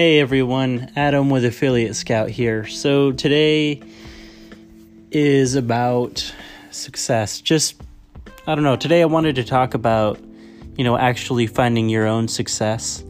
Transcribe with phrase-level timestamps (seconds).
[0.00, 2.66] Hey everyone, Adam with Affiliate Scout here.
[2.66, 3.82] So today
[5.10, 6.32] is about
[6.70, 7.42] success.
[7.42, 7.82] Just,
[8.46, 10.18] I don't know, today I wanted to talk about,
[10.78, 13.04] you know, actually finding your own success.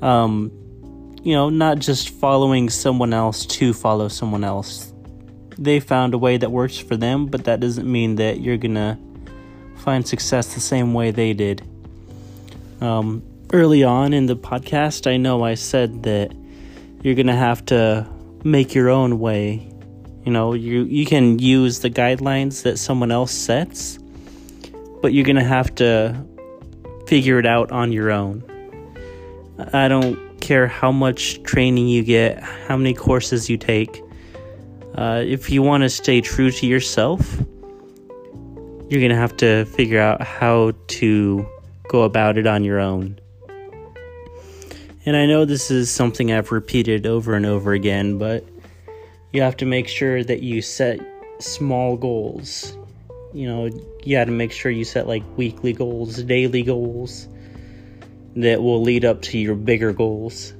[0.00, 0.50] Um,
[1.22, 4.94] you know, not just following someone else to follow someone else.
[5.58, 8.98] They found a way that works for them, but that doesn't mean that you're gonna
[9.76, 11.62] find success the same way they did.
[12.80, 16.32] Um, early on in the podcast, I know I said that
[17.02, 18.08] you're going to have to
[18.44, 19.66] make your own way.
[20.24, 23.98] You know, you you can use the guidelines that someone else sets,
[25.02, 26.24] but you're going to have to
[27.06, 28.44] figure it out on your own.
[29.72, 34.02] I don't care how much training you get, how many courses you take.
[34.94, 37.38] Uh, if you want to stay true to yourself,
[38.88, 41.46] you're going to have to figure out how to
[41.88, 43.18] go about it on your own.
[45.06, 48.44] And I know this is something I've repeated over and over again, but
[49.32, 51.00] you have to make sure that you set
[51.38, 52.76] small goals.
[53.32, 53.64] You know,
[54.04, 57.28] you got to make sure you set like weekly goals, daily goals
[58.36, 60.52] that will lead up to your bigger goals.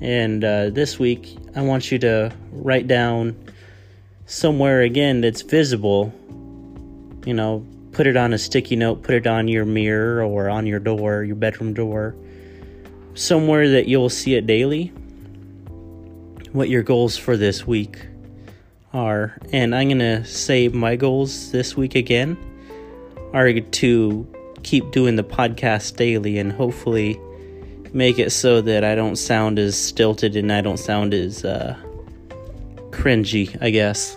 [0.00, 3.36] And uh, this week, I want you to write down
[4.24, 6.14] somewhere again that's visible.
[7.26, 10.66] You know, put it on a sticky note, put it on your mirror or on
[10.66, 12.16] your door, your bedroom door
[13.16, 14.92] somewhere that you'll see it daily
[16.52, 18.06] what your goals for this week
[18.92, 19.36] are.
[19.52, 22.36] And I'm going to say my goals this week again
[23.32, 27.20] are to keep doing the podcast daily and hopefully
[27.92, 31.76] make it so that I don't sound as stilted and I don't sound as uh,
[32.90, 34.16] cringy, I guess.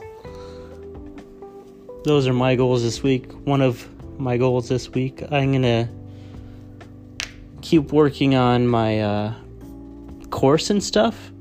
[2.05, 3.31] Those are my goals this week.
[3.45, 3.87] One of
[4.19, 5.89] my goals this week, I'm going to
[7.69, 9.33] keep working on my uh,
[10.31, 11.31] course and stuff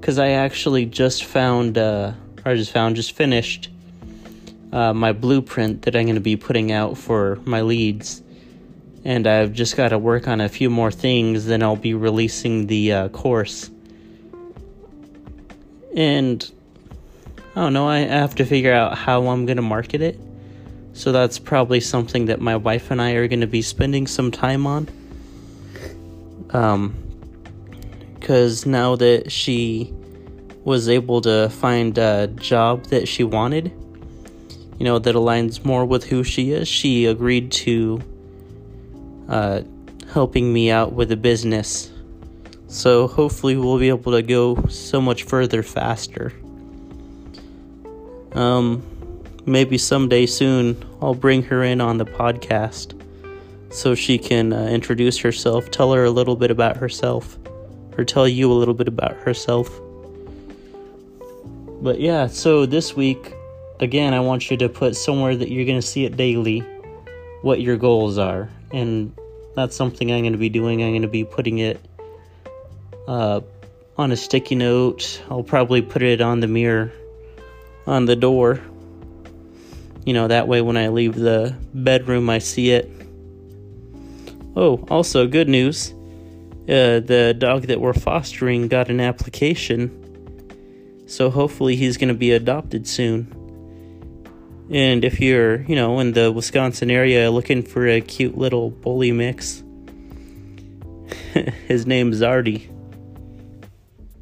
[0.00, 2.14] because I actually just found, uh,
[2.46, 3.68] or just found, just finished
[4.72, 8.22] uh, my blueprint that I'm going to be putting out for my leads.
[9.04, 12.68] And I've just got to work on a few more things, then I'll be releasing
[12.68, 13.70] the uh, course.
[15.94, 16.50] And
[17.54, 20.18] I don't know, I have to figure out how I'm going to market it.
[20.94, 24.30] So that's probably something that my wife and I are going to be spending some
[24.30, 24.88] time on.
[26.50, 26.94] Um,
[28.14, 29.94] because now that she
[30.64, 33.70] was able to find a job that she wanted,
[34.78, 38.02] you know, that aligns more with who she is, she agreed to
[39.28, 39.62] uh,
[40.12, 41.92] helping me out with a business.
[42.66, 46.32] So hopefully we'll be able to go so much further faster.
[48.32, 48.82] Um,
[49.46, 52.95] maybe someday soon I'll bring her in on the podcast
[53.70, 57.38] so she can uh, introduce herself, tell her a little bit about herself,
[57.96, 59.68] or tell you a little bit about herself.
[61.82, 63.34] But yeah, so this week,
[63.80, 66.60] again, I want you to put somewhere that you're going to see it daily
[67.42, 68.48] what your goals are.
[68.72, 69.14] And
[69.54, 70.82] that's something I'm going to be doing.
[70.82, 71.80] I'm going to be putting it
[73.06, 73.40] uh,
[73.96, 75.22] on a sticky note.
[75.30, 76.92] I'll probably put it on the mirror
[77.86, 78.60] on the door.
[80.04, 82.90] You know, that way when I leave the bedroom, I see it
[84.56, 85.92] Oh, also, good news.
[86.62, 89.92] Uh, the dog that we're fostering got an application,
[91.06, 93.30] so hopefully he's going to be adopted soon.
[94.70, 99.12] And if you're, you know, in the Wisconsin area looking for a cute little bully
[99.12, 99.62] mix,
[101.68, 102.72] his name's Zardy.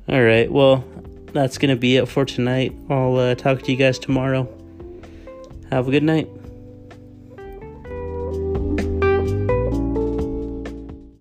[0.09, 0.85] Alright, well,
[1.33, 2.75] that's going to be it for tonight.
[2.91, 4.49] I'll uh, talk to you guys tomorrow.
[5.71, 6.29] Have a good night.